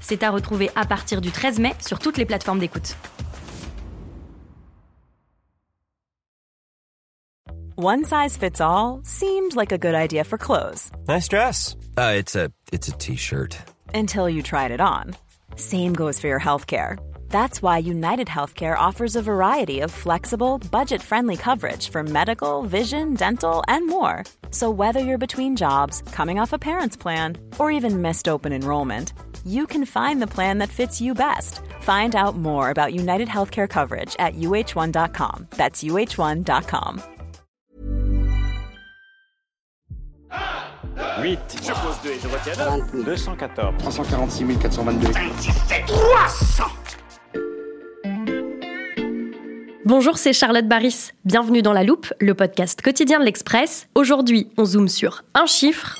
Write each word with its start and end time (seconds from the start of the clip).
C'est 0.00 0.22
à 0.22 0.30
retrouver 0.30 0.70
à 0.74 0.84
partir 0.84 1.20
du 1.20 1.30
13 1.30 1.58
mai 1.58 1.74
sur 1.86 1.98
toutes 1.98 2.16
les 2.16 2.26
plateformes 2.26 2.58
d'écoute. 2.58 2.96
One 7.76 8.04
size 8.04 8.36
fits 8.36 8.60
all 8.60 9.00
seemed 9.04 9.56
like 9.56 9.72
a 9.72 9.78
good 9.78 9.94
idea 9.94 10.24
for 10.24 10.36
clothes. 10.36 10.90
Nice 11.08 11.28
dress. 11.28 11.76
Uh, 11.96 12.12
it's 12.14 12.36
a 12.36 12.50
it's 12.72 12.88
a 12.88 12.92
t-shirt. 12.92 13.56
Until 13.94 14.28
you 14.28 14.42
tried 14.42 14.70
it 14.70 14.82
on. 14.82 15.14
Same 15.56 15.94
goes 15.94 16.20
for 16.20 16.28
your 16.28 16.40
healthcare. 16.40 16.98
That's 17.30 17.62
why 17.62 17.78
United 17.78 18.26
Healthcare 18.28 18.76
offers 18.76 19.16
a 19.16 19.22
variety 19.22 19.80
of 19.80 19.90
flexible, 19.90 20.58
budget-friendly 20.70 21.36
coverage 21.36 21.88
for 21.88 22.02
medical, 22.02 22.62
vision, 22.64 23.14
dental, 23.14 23.62
and 23.68 23.86
more. 23.88 24.24
So 24.50 24.70
whether 24.70 25.00
you're 25.00 25.26
between 25.26 25.56
jobs, 25.56 26.02
coming 26.12 26.38
off 26.38 26.52
a 26.52 26.58
parent's 26.58 26.96
plan, 26.96 27.38
or 27.58 27.70
even 27.70 28.02
missed 28.02 28.28
open 28.28 28.52
enrollment, 28.52 29.14
you 29.46 29.66
can 29.66 29.86
find 29.86 30.20
the 30.20 30.26
plan 30.26 30.58
that 30.58 30.68
fits 30.68 31.00
you 31.00 31.14
best. 31.14 31.60
Find 31.80 32.14
out 32.14 32.36
more 32.36 32.70
about 32.70 32.94
United 32.94 33.28
Healthcare 33.28 33.68
coverage 33.68 34.14
at 34.18 34.34
uh1.com. 34.34 35.46
That's 35.56 35.82
uh1.com. 35.82 37.02
8. 41.22 41.38
Je 41.62 41.72
pose 41.72 41.98
2 42.02 42.08
et 42.10 42.18
je 42.18 42.28
retiens 42.28 42.54
214. 42.56 43.78
346 43.78 44.42
422. 44.42 45.12
300 45.12 46.69
Bonjour, 49.90 50.18
c'est 50.18 50.32
Charlotte 50.32 50.68
Baris. 50.68 51.10
Bienvenue 51.24 51.62
dans 51.62 51.72
La 51.72 51.82
Loupe, 51.82 52.14
le 52.20 52.32
podcast 52.34 52.80
quotidien 52.80 53.18
de 53.18 53.24
l'Express. 53.24 53.88
Aujourd'hui, 53.96 54.48
on 54.56 54.64
zoome 54.64 54.86
sur 54.86 55.24
un 55.34 55.46
chiffre. 55.46 55.98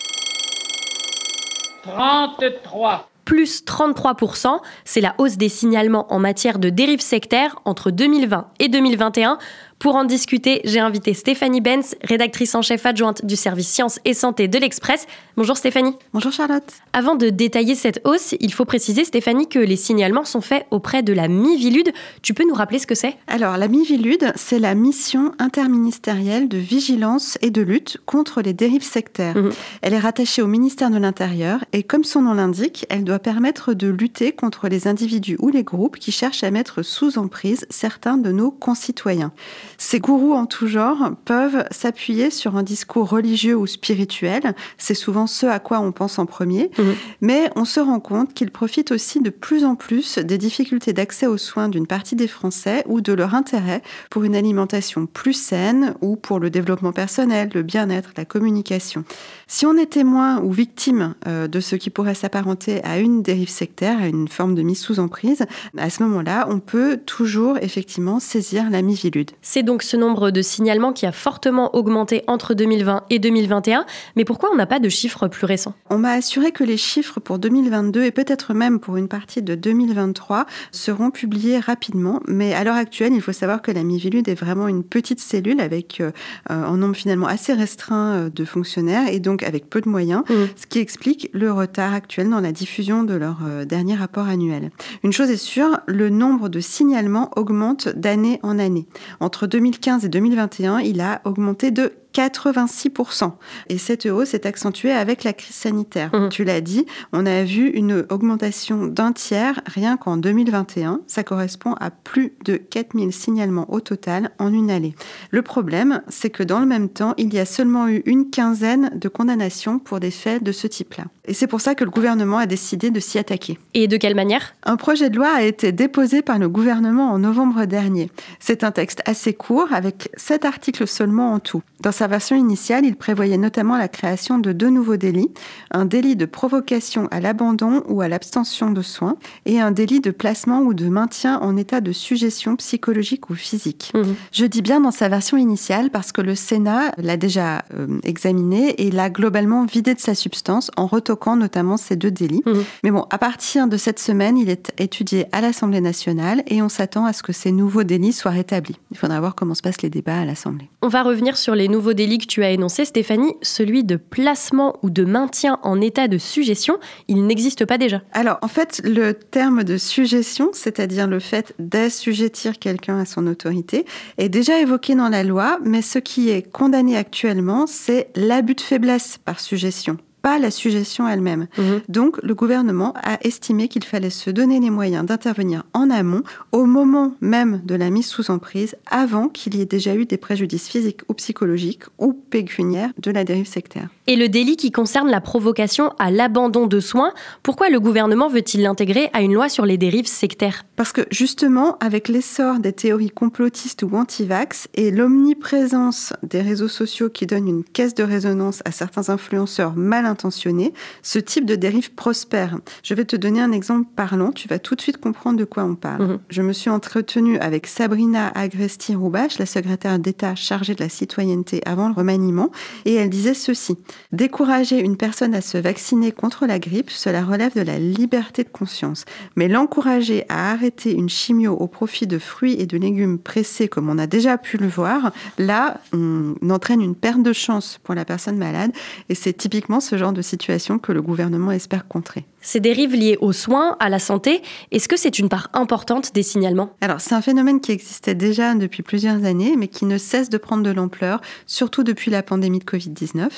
33. 1.82 3.09
Plus 3.30 3.62
33%, 3.64 4.58
c'est 4.84 5.00
la 5.00 5.14
hausse 5.18 5.36
des 5.36 5.48
signalements 5.48 6.12
en 6.12 6.18
matière 6.18 6.58
de 6.58 6.68
dérives 6.68 7.00
sectaires 7.00 7.60
entre 7.64 7.92
2020 7.92 8.48
et 8.58 8.68
2021 8.68 9.38
pour 9.80 9.96
en 9.96 10.04
discuter, 10.04 10.60
j'ai 10.64 10.78
invité 10.78 11.14
Stéphanie 11.14 11.62
Benz, 11.62 11.96
rédactrice 12.04 12.54
en 12.54 12.60
chef 12.60 12.84
adjointe 12.84 13.24
du 13.24 13.34
service 13.34 13.66
Sciences 13.66 13.98
et 14.04 14.12
Santé 14.12 14.46
de 14.46 14.58
l'Express. 14.58 15.06
Bonjour 15.38 15.56
Stéphanie. 15.56 15.96
Bonjour 16.12 16.32
Charlotte. 16.32 16.70
Avant 16.92 17.14
de 17.14 17.30
détailler 17.30 17.74
cette 17.74 18.02
hausse, 18.04 18.34
il 18.40 18.52
faut 18.52 18.66
préciser 18.66 19.06
Stéphanie 19.06 19.48
que 19.48 19.58
les 19.58 19.76
signalements 19.76 20.26
sont 20.26 20.42
faits 20.42 20.66
auprès 20.70 21.02
de 21.02 21.14
la 21.14 21.28
Mivilude. 21.28 21.92
Tu 22.20 22.34
peux 22.34 22.46
nous 22.46 22.52
rappeler 22.52 22.78
ce 22.78 22.86
que 22.86 22.94
c'est? 22.94 23.16
Alors 23.26 23.56
la 23.56 23.68
Mivilude, 23.68 24.34
c'est 24.34 24.58
la 24.58 24.74
mission 24.74 25.32
interministérielle 25.38 26.50
de 26.50 26.58
vigilance 26.58 27.38
et 27.40 27.50
de 27.50 27.62
lutte 27.62 27.96
contre 28.04 28.42
les 28.42 28.52
dérives 28.52 28.84
sectaires. 28.84 29.38
Mhm. 29.38 29.50
Elle 29.80 29.94
est 29.94 29.98
rattachée 29.98 30.42
au 30.42 30.46
ministère 30.46 30.90
de 30.90 30.98
l'Intérieur 30.98 31.64
et 31.72 31.84
comme 31.84 32.04
son 32.04 32.20
nom 32.20 32.34
l'indique, 32.34 32.84
elle 32.90 33.04
doit 33.04 33.18
permettre 33.20 33.74
de 33.74 33.88
lutter 33.88 34.32
contre 34.32 34.68
les 34.68 34.88
individus 34.88 35.36
ou 35.38 35.48
les 35.48 35.62
groupes 35.62 35.98
qui 35.98 36.12
cherchent 36.12 36.42
à 36.42 36.50
mettre 36.50 36.82
sous 36.82 37.18
emprise 37.18 37.66
certains 37.70 38.16
de 38.16 38.32
nos 38.32 38.50
concitoyens. 38.50 39.32
Ces 39.78 40.00
gourous 40.00 40.34
en 40.34 40.46
tout 40.46 40.66
genre 40.66 41.12
peuvent 41.24 41.64
s'appuyer 41.70 42.30
sur 42.30 42.56
un 42.56 42.62
discours 42.62 43.08
religieux 43.08 43.56
ou 43.56 43.66
spirituel. 43.66 44.54
C'est 44.78 44.94
souvent 44.94 45.26
ce 45.26 45.46
à 45.46 45.58
quoi 45.58 45.80
on 45.80 45.92
pense 45.92 46.18
en 46.18 46.26
premier. 46.26 46.70
Mhm. 46.78 46.94
Mais 47.20 47.50
on 47.56 47.64
se 47.64 47.80
rend 47.80 48.00
compte 48.00 48.34
qu'ils 48.34 48.50
profitent 48.50 48.92
aussi 48.92 49.20
de 49.20 49.30
plus 49.30 49.64
en 49.64 49.74
plus 49.74 50.18
des 50.18 50.38
difficultés 50.38 50.92
d'accès 50.92 51.26
aux 51.26 51.38
soins 51.38 51.68
d'une 51.68 51.86
partie 51.86 52.16
des 52.16 52.28
Français 52.28 52.84
ou 52.86 53.00
de 53.00 53.12
leur 53.12 53.34
intérêt 53.34 53.82
pour 54.10 54.24
une 54.24 54.34
alimentation 54.34 55.06
plus 55.06 55.32
saine 55.32 55.94
ou 56.00 56.16
pour 56.16 56.38
le 56.38 56.50
développement 56.50 56.92
personnel, 56.92 57.50
le 57.54 57.62
bien-être, 57.62 58.10
la 58.16 58.24
communication. 58.24 59.04
Si 59.46 59.66
on 59.66 59.76
est 59.76 59.86
témoin 59.86 60.40
ou 60.42 60.52
victime 60.52 61.14
euh, 61.26 61.48
de 61.48 61.60
ce 61.60 61.76
qui 61.76 61.90
pourrait 61.90 62.14
s'apparenter 62.14 62.82
à 62.84 62.98
une 62.98 63.09
dérive 63.18 63.48
sectaire, 63.48 64.00
à 64.00 64.06
une 64.06 64.28
forme 64.28 64.54
de 64.54 64.62
mise 64.62 64.78
sous 64.80 65.00
emprise, 65.00 65.44
à 65.76 65.90
ce 65.90 66.02
moment-là, 66.04 66.46
on 66.48 66.60
peut 66.60 66.98
toujours 67.04 67.58
effectivement 67.60 68.20
saisir 68.20 68.70
la 68.70 68.82
mivilude. 68.82 69.30
C'est 69.42 69.62
donc 69.62 69.82
ce 69.82 69.96
nombre 69.96 70.30
de 70.30 70.42
signalements 70.42 70.92
qui 70.92 71.06
a 71.06 71.12
fortement 71.12 71.74
augmenté 71.74 72.22
entre 72.26 72.54
2020 72.54 73.02
et 73.10 73.18
2021. 73.18 73.84
Mais 74.16 74.24
pourquoi 74.24 74.50
on 74.52 74.56
n'a 74.56 74.66
pas 74.66 74.78
de 74.78 74.88
chiffres 74.88 75.28
plus 75.28 75.46
récents? 75.46 75.74
On 75.90 75.98
m'a 75.98 76.12
assuré 76.12 76.52
que 76.52 76.64
les 76.64 76.76
chiffres 76.76 77.20
pour 77.20 77.38
2022 77.38 78.04
et 78.04 78.10
peut-être 78.10 78.54
même 78.54 78.80
pour 78.80 78.96
une 78.96 79.08
partie 79.08 79.42
de 79.42 79.54
2023 79.54 80.46
seront 80.72 81.10
publiés 81.10 81.58
rapidement. 81.58 82.20
Mais 82.28 82.54
à 82.54 82.64
l'heure 82.64 82.76
actuelle, 82.76 83.12
il 83.12 83.20
faut 83.20 83.32
savoir 83.32 83.62
que 83.62 83.70
la 83.70 83.82
Mivilude 83.82 84.28
est 84.28 84.34
vraiment 84.34 84.68
une 84.68 84.84
petite 84.84 85.20
cellule 85.20 85.60
avec 85.60 86.00
euh, 86.00 86.10
un 86.48 86.76
nombre 86.76 86.94
finalement 86.96 87.26
assez 87.26 87.52
restreint 87.52 88.12
euh, 88.14 88.30
de 88.30 88.44
fonctionnaires 88.44 89.08
et 89.12 89.18
donc 89.20 89.42
avec 89.42 89.68
peu 89.68 89.80
de 89.80 89.88
moyens, 89.88 90.22
Mhm. 90.28 90.48
ce 90.56 90.66
qui 90.66 90.78
explique 90.78 91.28
le 91.32 91.52
retard 91.52 91.94
actuel 91.94 92.28
dans 92.30 92.40
la 92.40 92.52
diffusion 92.52 92.99
de 93.04 93.14
leur 93.14 93.38
euh, 93.44 93.64
dernier 93.64 93.94
rapport 93.94 94.28
annuel. 94.28 94.70
Une 95.02 95.12
chose 95.12 95.30
est 95.30 95.36
sûre, 95.36 95.80
le 95.86 96.10
nombre 96.10 96.48
de 96.48 96.60
signalements 96.60 97.30
augmente 97.36 97.88
d'année 97.88 98.40
en 98.42 98.58
année. 98.58 98.86
Entre 99.20 99.46
2015 99.46 100.04
et 100.04 100.08
2021, 100.08 100.80
il 100.80 101.00
a 101.00 101.20
augmenté 101.24 101.70
de 101.70 101.92
86%. 102.14 103.32
Et 103.68 103.78
cette 103.78 104.06
hausse 104.06 104.34
est 104.34 104.46
accentuée 104.46 104.92
avec 104.92 105.24
la 105.24 105.32
crise 105.32 105.54
sanitaire. 105.54 106.10
Mhm. 106.12 106.28
Tu 106.28 106.44
l'as 106.44 106.60
dit, 106.60 106.86
on 107.12 107.26
a 107.26 107.44
vu 107.44 107.68
une 107.68 108.04
augmentation 108.10 108.86
d'un 108.86 109.12
tiers 109.12 109.60
rien 109.66 109.96
qu'en 109.96 110.16
2021. 110.16 111.00
Ça 111.06 111.24
correspond 111.24 111.74
à 111.80 111.90
plus 111.90 112.34
de 112.44 112.56
4000 112.56 113.12
signalements 113.12 113.70
au 113.72 113.80
total 113.80 114.30
en 114.38 114.52
une 114.52 114.70
année. 114.70 114.94
Le 115.30 115.42
problème, 115.42 116.02
c'est 116.08 116.30
que 116.30 116.42
dans 116.42 116.60
le 116.60 116.66
même 116.66 116.88
temps, 116.88 117.14
il 117.16 117.32
y 117.32 117.38
a 117.38 117.44
seulement 117.44 117.88
eu 117.88 118.02
une 118.06 118.30
quinzaine 118.30 118.90
de 118.94 119.08
condamnations 119.08 119.78
pour 119.78 120.00
des 120.00 120.10
faits 120.10 120.42
de 120.42 120.52
ce 120.52 120.66
type-là. 120.66 121.04
Et 121.26 121.34
c'est 121.34 121.46
pour 121.46 121.60
ça 121.60 121.74
que 121.74 121.84
le 121.84 121.90
gouvernement 121.90 122.38
a 122.38 122.46
décidé 122.46 122.90
de 122.90 122.98
s'y 122.98 123.18
attaquer. 123.18 123.58
Et 123.74 123.86
de 123.86 123.96
quelle 123.96 124.14
manière? 124.14 124.54
Un 124.64 124.76
projet 124.76 125.10
de 125.10 125.16
loi 125.16 125.28
a 125.32 125.42
été 125.42 125.72
déposé 125.72 126.22
par 126.22 126.38
le 126.38 126.48
gouvernement 126.48 127.12
en 127.12 127.18
novembre 127.18 127.64
dernier. 127.66 128.10
C'est 128.40 128.64
un 128.64 128.72
texte 128.72 129.02
assez 129.06 129.34
court 129.34 129.68
avec 129.72 130.10
sept 130.16 130.44
articles 130.44 130.86
seulement 130.86 131.32
en 131.32 131.38
tout. 131.38 131.62
Dans 131.80 131.92
sa 132.00 132.06
version 132.06 132.34
initiale, 132.34 132.86
il 132.86 132.96
prévoyait 132.96 133.36
notamment 133.36 133.76
la 133.76 133.86
création 133.86 134.38
de 134.38 134.52
deux 134.52 134.70
nouveaux 134.70 134.96
délits, 134.96 135.28
un 135.70 135.84
délit 135.84 136.16
de 136.16 136.24
provocation 136.24 137.08
à 137.10 137.20
l'abandon 137.20 137.82
ou 137.88 138.00
à 138.00 138.08
l'abstention 138.08 138.70
de 138.70 138.80
soins 138.80 139.16
et 139.44 139.60
un 139.60 139.70
délit 139.70 140.00
de 140.00 140.10
placement 140.10 140.60
ou 140.60 140.72
de 140.72 140.88
maintien 140.88 141.38
en 141.40 141.58
état 141.58 141.82
de 141.82 141.92
suggestion 141.92 142.56
psychologique 142.56 143.28
ou 143.28 143.34
physique. 143.34 143.92
Mhm. 143.94 144.14
Je 144.32 144.46
dis 144.46 144.62
bien 144.62 144.80
dans 144.80 144.92
sa 144.92 145.10
version 145.10 145.36
initiale 145.36 145.90
parce 145.90 146.10
que 146.10 146.22
le 146.22 146.34
Sénat 146.34 146.92
l'a 146.96 147.18
déjà 147.18 147.64
euh, 147.74 148.00
examiné 148.02 148.80
et 148.80 148.90
l'a 148.90 149.10
globalement 149.10 149.66
vidé 149.66 149.92
de 149.92 150.00
sa 150.00 150.14
substance 150.14 150.70
en 150.78 150.86
retoquant 150.86 151.36
notamment 151.36 151.76
ces 151.76 151.96
deux 151.96 152.10
délits. 152.10 152.42
Mhm. 152.46 152.64
Mais 152.82 152.90
bon, 152.92 153.04
à 153.10 153.18
partir 153.18 153.68
de 153.68 153.76
cette 153.76 153.98
semaine, 153.98 154.38
il 154.38 154.48
est 154.48 154.72
étudié 154.78 155.26
à 155.32 155.42
l'Assemblée 155.42 155.82
nationale 155.82 156.42
et 156.46 156.62
on 156.62 156.70
s'attend 156.70 157.04
à 157.04 157.12
ce 157.12 157.22
que 157.22 157.34
ces 157.34 157.52
nouveaux 157.52 157.84
délits 157.84 158.14
soient 158.14 158.30
rétablis. 158.30 158.78
Il 158.90 158.96
faudra 158.96 159.20
voir 159.20 159.34
comment 159.34 159.54
se 159.54 159.60
passent 159.60 159.82
les 159.82 159.90
débats 159.90 160.20
à 160.20 160.24
l'Assemblée. 160.24 160.70
On 160.80 160.88
va 160.88 161.02
revenir 161.02 161.36
sur 161.36 161.54
les 161.54 161.68
nouveaux 161.68 161.89
délits 161.94 162.18
que 162.18 162.26
tu 162.26 162.42
as 162.42 162.50
énoncés, 162.50 162.84
Stéphanie. 162.84 163.34
Celui 163.42 163.84
de 163.84 163.96
placement 163.96 164.78
ou 164.82 164.90
de 164.90 165.04
maintien 165.04 165.58
en 165.62 165.80
état 165.80 166.08
de 166.08 166.18
suggestion, 166.18 166.78
il 167.08 167.26
n'existe 167.26 167.64
pas 167.64 167.78
déjà. 167.78 168.02
Alors, 168.12 168.38
en 168.42 168.48
fait, 168.48 168.80
le 168.84 169.14
terme 169.14 169.64
de 169.64 169.76
suggestion, 169.76 170.50
c'est-à-dire 170.52 171.06
le 171.06 171.20
fait 171.20 171.54
d'assujettir 171.58 172.58
quelqu'un 172.58 172.98
à 172.98 173.04
son 173.04 173.26
autorité, 173.26 173.84
est 174.18 174.28
déjà 174.28 174.60
évoqué 174.60 174.94
dans 174.94 175.08
la 175.08 175.22
loi, 175.22 175.58
mais 175.64 175.82
ce 175.82 175.98
qui 175.98 176.30
est 176.30 176.42
condamné 176.50 176.96
actuellement, 176.96 177.66
c'est 177.66 178.08
l'abus 178.16 178.54
de 178.54 178.60
faiblesse 178.60 179.18
par 179.24 179.40
suggestion 179.40 179.98
pas 180.22 180.38
la 180.38 180.50
suggestion 180.50 181.08
elle-même. 181.08 181.46
Mhm. 181.58 181.80
Donc, 181.88 182.18
le 182.22 182.34
gouvernement 182.34 182.94
a 183.02 183.18
estimé 183.22 183.68
qu'il 183.68 183.84
fallait 183.84 184.10
se 184.10 184.30
donner 184.30 184.60
les 184.60 184.70
moyens 184.70 185.04
d'intervenir 185.04 185.64
en 185.72 185.90
amont, 185.90 186.22
au 186.52 186.66
moment 186.66 187.14
même 187.20 187.60
de 187.64 187.74
la 187.74 187.90
mise 187.90 188.06
sous 188.06 188.30
emprise, 188.30 188.76
avant 188.90 189.28
qu'il 189.28 189.56
y 189.56 189.60
ait 189.60 189.66
déjà 189.66 189.94
eu 189.94 190.06
des 190.06 190.16
préjudices 190.16 190.68
physiques 190.68 191.02
ou 191.08 191.14
psychologiques 191.14 191.84
ou 191.98 192.12
pécuniaires 192.12 192.92
de 192.98 193.10
la 193.10 193.24
dérive 193.24 193.48
sectaire. 193.48 193.88
Et 194.10 194.16
le 194.16 194.28
délit 194.28 194.56
qui 194.56 194.72
concerne 194.72 195.08
la 195.08 195.20
provocation 195.20 195.92
à 196.00 196.10
l'abandon 196.10 196.66
de 196.66 196.80
soins, 196.80 197.12
pourquoi 197.44 197.68
le 197.68 197.78
gouvernement 197.78 198.28
veut-il 198.28 198.62
l'intégrer 198.62 199.08
à 199.12 199.22
une 199.22 199.34
loi 199.34 199.48
sur 199.48 199.64
les 199.64 199.78
dérives 199.78 200.08
sectaires? 200.08 200.64
Parce 200.74 200.90
que 200.90 201.02
justement, 201.12 201.78
avec 201.78 202.08
l'essor 202.08 202.58
des 202.58 202.72
théories 202.72 203.10
complotistes 203.10 203.84
ou 203.84 203.94
anti-vax 203.94 204.66
et 204.74 204.90
l'omniprésence 204.90 206.12
des 206.24 206.40
réseaux 206.40 206.66
sociaux 206.66 207.08
qui 207.08 207.24
donnent 207.24 207.46
une 207.46 207.62
caisse 207.62 207.94
de 207.94 208.02
résonance 208.02 208.62
à 208.64 208.72
certains 208.72 209.10
influenceurs 209.10 209.76
mal 209.76 210.06
intentionnés, 210.06 210.74
ce 211.02 211.20
type 211.20 211.44
de 211.44 211.54
dérive 211.54 211.94
prospère. 211.94 212.58
Je 212.82 212.94
vais 212.94 213.04
te 213.04 213.14
donner 213.14 213.40
un 213.40 213.52
exemple 213.52 213.90
parlant, 213.94 214.32
tu 214.32 214.48
vas 214.48 214.58
tout 214.58 214.74
de 214.74 214.80
suite 214.80 214.96
comprendre 214.96 215.38
de 215.38 215.44
quoi 215.44 215.62
on 215.62 215.76
parle. 215.76 216.02
Mhm. 216.02 216.18
Je 216.30 216.42
me 216.42 216.52
suis 216.52 216.70
entretenue 216.70 217.38
avec 217.38 217.68
Sabrina 217.68 218.32
Agresti-Roubache, 218.34 219.38
la 219.38 219.46
secrétaire 219.46 220.00
d'État 220.00 220.34
chargée 220.34 220.74
de 220.74 220.82
la 220.82 220.88
citoyenneté 220.88 221.60
avant 221.64 221.86
le 221.86 221.94
remaniement, 221.94 222.50
et 222.86 222.94
elle 222.94 223.08
disait 223.08 223.34
ceci. 223.34 223.78
Décourager 224.12 224.80
une 224.80 224.96
personne 224.96 225.34
à 225.34 225.40
se 225.40 225.58
vacciner 225.58 226.12
contre 226.12 226.46
la 226.46 226.58
grippe, 226.58 226.90
cela 226.90 227.24
relève 227.24 227.54
de 227.54 227.60
la 227.60 227.78
liberté 227.78 228.44
de 228.44 228.48
conscience. 228.48 229.04
Mais 229.36 229.48
l'encourager 229.48 230.24
à 230.28 230.50
arrêter 230.52 230.92
une 230.92 231.08
chimio 231.08 231.52
au 231.52 231.66
profit 231.66 232.06
de 232.06 232.18
fruits 232.18 232.56
et 232.58 232.66
de 232.66 232.76
légumes 232.76 233.18
pressés, 233.18 233.68
comme 233.68 233.88
on 233.88 233.98
a 233.98 234.06
déjà 234.06 234.38
pu 234.38 234.56
le 234.56 234.68
voir, 234.68 235.12
là, 235.38 235.80
on 235.92 236.34
entraîne 236.50 236.80
une 236.80 236.94
perte 236.94 237.22
de 237.22 237.32
chance 237.32 237.78
pour 237.82 237.94
la 237.94 238.04
personne 238.04 238.36
malade. 238.36 238.72
Et 239.08 239.14
c'est 239.14 239.32
typiquement 239.32 239.80
ce 239.80 239.96
genre 239.96 240.12
de 240.12 240.22
situation 240.22 240.78
que 240.78 240.92
le 240.92 241.02
gouvernement 241.02 241.52
espère 241.52 241.86
contrer. 241.86 242.26
Ces 242.42 242.60
dérives 242.60 242.94
liées 242.94 243.18
aux 243.20 243.32
soins, 243.32 243.76
à 243.80 243.90
la 243.90 243.98
santé, 243.98 244.40
est-ce 244.70 244.88
que 244.88 244.96
c'est 244.96 245.18
une 245.18 245.28
part 245.28 245.48
importante 245.52 246.14
des 246.14 246.22
signalements? 246.22 246.70
Alors, 246.80 247.00
c'est 247.00 247.14
un 247.14 247.20
phénomène 247.20 247.60
qui 247.60 247.70
existait 247.70 248.14
déjà 248.14 248.54
depuis 248.54 248.82
plusieurs 248.82 249.24
années, 249.24 249.56
mais 249.58 249.68
qui 249.68 249.84
ne 249.84 249.98
cesse 249.98 250.30
de 250.30 250.38
prendre 250.38 250.62
de 250.62 250.70
l'ampleur, 250.70 251.20
surtout 251.46 251.82
depuis 251.84 252.10
la 252.10 252.22
pandémie 252.22 252.58
de 252.58 252.64
Covid-19. 252.64 253.28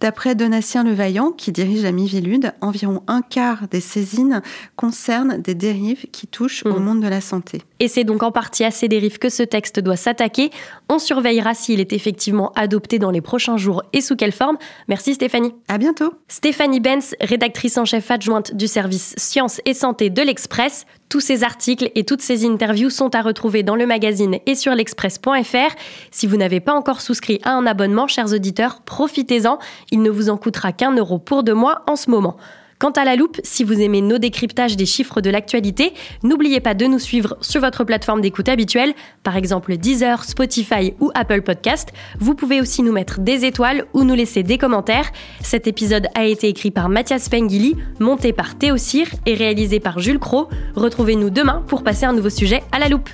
D'après 0.00 0.34
Donatien 0.34 0.82
Levaillant, 0.82 1.30
qui 1.30 1.52
dirige 1.52 1.82
la 1.82 1.92
Mivilude, 1.92 2.52
environ 2.62 3.02
un 3.06 3.20
quart 3.20 3.68
des 3.68 3.80
saisines 3.80 4.40
concernent 4.74 5.36
des 5.36 5.54
dérives 5.54 6.06
qui 6.10 6.26
touchent 6.26 6.64
au 6.64 6.80
mmh. 6.80 6.82
monde 6.82 7.02
de 7.02 7.08
la 7.08 7.20
santé. 7.20 7.62
Et 7.80 7.88
c'est 7.88 8.04
donc 8.04 8.22
en 8.22 8.32
partie 8.32 8.64
à 8.64 8.70
ces 8.70 8.88
dérives 8.88 9.18
que 9.18 9.28
ce 9.28 9.42
texte 9.42 9.78
doit 9.78 9.96
s'attaquer. 9.96 10.50
On 10.88 10.98
surveillera 10.98 11.52
s'il 11.52 11.80
est 11.80 11.92
effectivement 11.92 12.50
adopté 12.56 12.98
dans 12.98 13.10
les 13.10 13.20
prochains 13.20 13.58
jours 13.58 13.82
et 13.92 14.00
sous 14.00 14.16
quelle 14.16 14.32
forme. 14.32 14.56
Merci 14.88 15.14
Stéphanie. 15.14 15.54
À 15.68 15.76
bientôt. 15.76 16.14
Stéphanie 16.28 16.80
Benz, 16.80 17.14
rédactrice 17.20 17.76
en 17.76 17.84
chef 17.84 18.10
adjointe 18.10 18.54
du 18.54 18.68
service 18.68 19.14
Sciences 19.18 19.60
et 19.66 19.74
Santé 19.74 20.08
de 20.08 20.22
l'Express. 20.22 20.86
Tous 21.10 21.18
ces 21.18 21.42
articles 21.42 21.90
et 21.96 22.04
toutes 22.04 22.22
ces 22.22 22.46
interviews 22.46 22.88
sont 22.88 23.16
à 23.16 23.20
retrouver 23.20 23.64
dans 23.64 23.74
le 23.74 23.84
magazine 23.84 24.38
et 24.46 24.54
sur 24.54 24.76
l'express.fr. 24.76 25.74
Si 26.12 26.28
vous 26.28 26.36
n'avez 26.36 26.60
pas 26.60 26.72
encore 26.72 27.00
souscrit 27.00 27.40
à 27.42 27.50
un 27.50 27.66
abonnement, 27.66 28.06
chers 28.06 28.32
auditeurs, 28.32 28.80
profitez-en. 28.82 29.58
Il 29.90 30.02
ne 30.02 30.10
vous 30.10 30.30
en 30.30 30.36
coûtera 30.36 30.70
qu'un 30.70 30.94
euro 30.94 31.18
pour 31.18 31.42
deux 31.42 31.52
mois 31.52 31.82
en 31.88 31.96
ce 31.96 32.10
moment. 32.10 32.36
Quant 32.80 32.92
à 32.92 33.04
la 33.04 33.14
loupe, 33.14 33.38
si 33.44 33.62
vous 33.62 33.78
aimez 33.78 34.00
nos 34.00 34.16
décryptages 34.16 34.74
des 34.74 34.86
chiffres 34.86 35.20
de 35.20 35.28
l'actualité, 35.28 35.92
n'oubliez 36.22 36.60
pas 36.60 36.72
de 36.72 36.86
nous 36.86 36.98
suivre 36.98 37.36
sur 37.42 37.60
votre 37.60 37.84
plateforme 37.84 38.22
d'écoute 38.22 38.48
habituelle, 38.48 38.94
par 39.22 39.36
exemple 39.36 39.76
Deezer, 39.76 40.24
Spotify 40.24 40.94
ou 40.98 41.10
Apple 41.14 41.42
Podcast. 41.42 41.90
Vous 42.20 42.34
pouvez 42.34 42.58
aussi 42.58 42.82
nous 42.82 42.92
mettre 42.92 43.20
des 43.20 43.44
étoiles 43.44 43.84
ou 43.92 44.02
nous 44.02 44.14
laisser 44.14 44.42
des 44.42 44.56
commentaires. 44.56 45.12
Cet 45.42 45.66
épisode 45.66 46.08
a 46.14 46.24
été 46.24 46.48
écrit 46.48 46.70
par 46.70 46.88
Mathias 46.88 47.28
Pengili, 47.28 47.76
monté 47.98 48.32
par 48.32 48.56
Théo 48.56 48.78
Cyr 48.78 49.08
et 49.26 49.34
réalisé 49.34 49.78
par 49.78 49.98
Jules 49.98 50.18
Cro. 50.18 50.48
Retrouvez-nous 50.74 51.28
demain 51.28 51.62
pour 51.68 51.82
passer 51.82 52.06
un 52.06 52.14
nouveau 52.14 52.30
sujet 52.30 52.62
à 52.72 52.78
la 52.78 52.88
loupe. 52.88 53.10